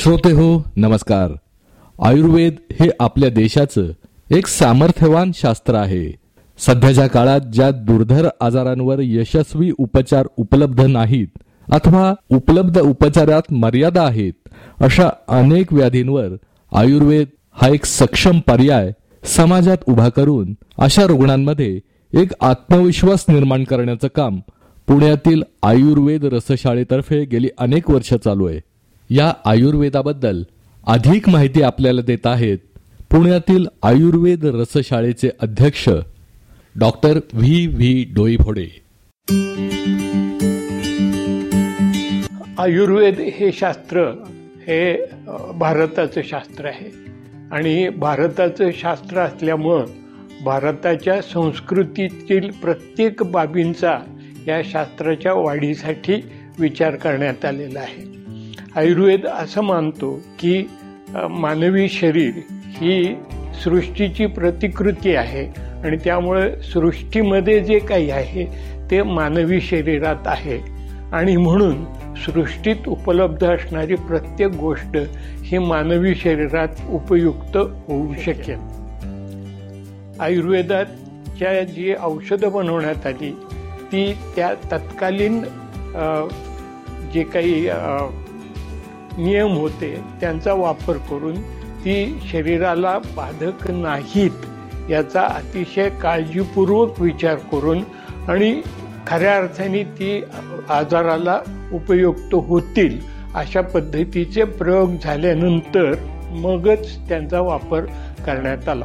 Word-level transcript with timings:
श्रोते 0.00 0.30
हो 0.32 0.62
नमस्कार. 0.76 1.32
आयुर्वेद 1.98 2.54
हे 2.80 2.88
आपल्या 3.00 3.28
देशाचं 3.30 3.86
एक 4.30 4.46
सामर्थ्यवान 4.46 5.30
शास्त्र 5.34 5.74
आहे. 5.74 6.14
सध्याच्या 6.58 7.06
काळात 7.06 7.40
ज्या 7.40 7.70
दुर्धर 7.70 8.28
आजारांवर 8.40 8.98
यशस्वी 9.00 9.70
उपचार 9.78 10.26
उपलब्ध 10.36 10.80
नाहीत 10.80 11.26
अथवा 11.72 12.14
उपलब्ध 12.30 12.80
उपचारात 12.80 13.52
मर्यादा 13.52 14.02
आहेत 14.02 14.32
अशा 14.80 15.08
अनेक 15.28 15.72
व्याधींवर 15.72 16.28
आयुर्वेद 16.72 17.26
हा 17.52 17.68
एक 17.68 17.84
सक्षम 17.84 18.40
पर्याय 18.40 18.92
समाजात 19.24 19.78
उभा 19.86 20.08
करून 20.08 20.54
अशा 20.78 21.04
रुग्णांमध्ये 21.06 21.80
एक 22.14 22.32
आत्मविश्वास 22.40 23.24
निर्माण 23.28 23.64
करण्याचं 23.64 24.08
काम 24.14 24.40
पुण्यातील 24.86 25.42
आयुर्वेद 25.62 26.24
रसशाळेतर्फे 26.24 27.24
गेली 27.24 27.48
अनेक 27.58 27.90
वर्ष 27.90 28.14
चालू 28.14 28.46
आहे. 28.46 28.69
या 29.12 29.32
आयुर्वेदाबद्दल 29.44 30.42
अधिक 30.86 31.28
माहिती 31.28 31.62
आपल्याला 31.62 32.00
देत 32.00 32.26
आहेत 32.26 32.58
पुण्यातील 33.10 33.66
आयुर्वेद 33.82 34.44
रसशाळेचे 34.44 35.30
अध्यक्ष 35.40 35.88
doctor 36.78 37.20
V 37.32 37.66
V 37.66 38.04
Doiphode. 38.14 38.64
Ayurveda 42.58 43.20
हे 43.20 43.52
शास्त्र 43.52 44.24
हे 44.66 45.04
भारताचं 45.54 46.20
शास्त्र 46.24 46.66
आहे. 46.66 46.90
आणि 47.50 47.88
भारताचं 47.88 48.70
शास्त्र 48.80 49.18
असल्यामुळं 49.18 49.84
भारताच्या 50.44 51.22
संस्कृतीतील 51.22 52.50
प्रत्येक 52.50 53.22
बाबींचा 53.22 53.98
या 54.48 54.62
शास्त्राच्या 54.64 55.32
वाढीसाठी 55.32 56.14
विचार 56.58 56.96
करण्यात 56.96 57.44
आलेला 57.44 57.80
आहे. 57.80 58.19
आयुर्वेद 58.76 59.26
असं 59.26 59.60
मानतो 59.60 60.12
की 60.38 60.62
मानवी 61.30 61.88
शरीर 61.88 62.34
ही 62.72 63.14
सृष्टीची 63.64 64.26
प्रतिकृती 64.26 65.14
आहे 65.14 65.44
आणि 65.84 65.96
त्यामुळे 65.96 66.50
सृष्टीमध्ये 66.62 67.58
जे 67.60 67.78
काही 67.78 68.10
आहे 68.10 68.44
ते 68.90 69.02
मानवी 69.02 69.60
शरीरात 69.60 70.26
आहे. 70.26 70.58
आणि 71.12 71.36
म्हणून 71.36 71.84
सृष्टीत 72.16 72.88
उपलब्ध 72.88 73.44
असणारी 73.44 73.94
प्रत्येक 73.94 74.50
गोष्ट 74.50 74.96
ही 75.44 75.58
मानवी 75.58 76.14
शरीरात 76.14 76.80
उपयुक्त 76.90 77.56
होऊ 77.56 78.14
शकेल. 78.24 78.58
आयुर्वेदाच्या 80.20 81.62
जी 81.64 81.94
औषधं 82.00 82.52
बनवण्यात 82.52 83.06
आली 83.06 83.30
ती 83.92 84.12
त्या 84.36 84.54
तत्कालीन 84.72 85.40
जे 87.14 87.22
काही 87.22 87.68
नियम 89.18 89.52
होते 89.52 90.04
त्यांचा 90.20 90.52
वापर 90.52 90.96
करून 90.96 91.40
ती 91.84 92.20
शरीराला 92.32 92.98
बाधक 92.98 93.70
नाहीत 93.70 94.90
याचा 94.90 95.20
अतिशय 95.20 95.88
काळजीपूर्वक 95.88 97.00
विचार 97.00 97.34
करून 97.34 97.82
आणि 98.28 98.60
खऱ्या 99.06 99.36
अर्थाने 99.36 99.82
ती 99.84 100.22
आजाराला 100.68 101.40
उपयुक्त 101.72 102.34
होतील 102.34 102.98
अशा 103.34 103.60
पद्धतीचे 103.60 104.44
प्रयोग 104.44 104.90
झाल्यानंतर 105.04 105.94
मगच 106.30 107.08
त्यांचा 107.08 107.40
वापर 107.40 107.80
करण्यात 108.26 108.68
आला. 108.68 108.84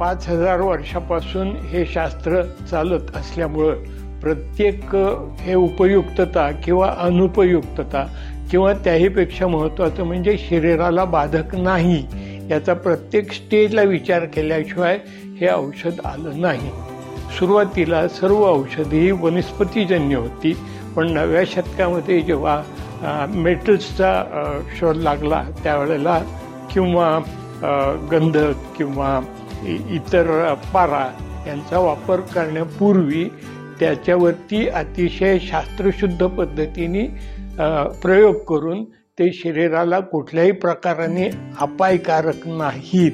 पाच 0.00 0.28
हजार 0.28 0.60
वर्षापासून 0.60 1.48
हे 1.48 1.86
शास्त्र 1.86 2.42
चालत 2.42 3.16
असल्यामुळं 3.16 3.74
प्रत्येक 4.20 4.96
हे 5.40 5.54
उपयुक्तता 5.54 6.50
किंवा 6.50 6.94
अनुपयुक्तता 6.98 8.06
किंवा 8.50 8.72
त्याहीपेक्षा 8.72 9.46
महत्त्वाचं 9.46 10.04
म्हणजे 10.04 10.36
शरीराला 10.38 11.04
बाधक 11.04 11.54
नाही. 11.54 12.04
याचा 12.50 12.74
प्रत्येक 12.74 13.32
स्टेजला 13.32 13.82
विचार 13.82 14.24
केल्याशिवाय 14.24 14.98
हे 15.40 15.48
औषध 15.50 16.00
आलं 16.04 16.40
नाही. 16.40 16.70
सुरुवातीला 17.38 18.06
सर्व 18.08 18.44
औषधे 18.44 19.00
ही 19.00 19.10
वनस्पतीजन्य 19.10 20.16
होती 20.16 20.52
पण 20.96 21.10
नव्या 21.12 21.42
शतकामध्ये 21.46 22.20
जेव्हा 22.20 22.62
मेटल्सचा 23.34 24.60
शोध 24.76 24.96
लागला 24.96 25.42
त्यावेळेला 25.62 26.18
किंवा 26.72 27.18
गंधक 28.12 28.76
किंवा 28.78 29.20
इ- 29.66 29.94
इतर 29.94 30.54
पारा 30.74 31.06
यांचा 31.46 31.78
वापर 31.78 32.20
करण्यापूर्वी 32.20 33.24
त्याच्यावरती 33.80 34.68
अतिशय 34.68 35.38
शास्त्रशुद्ध 35.38 36.26
पद्धतीने 36.26 37.06
प्रयोग 38.02 38.34
करून 38.44 38.84
ते 38.84 39.32
शरीराला 39.32 40.00
कुठल्याही 40.00 40.52
प्रकाराने 40.52 41.30
अपायकारक 41.60 42.46
नाहीत. 42.46 43.12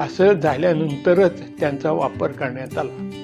असं 0.00 0.32
झाल्यानंतरच 0.32 1.60
त्यांचा 1.60 1.92
वापर 1.92 2.32
करण्यात 2.32 2.78
आला. 2.78 3.18